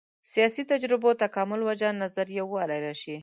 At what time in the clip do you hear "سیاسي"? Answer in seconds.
0.33-0.63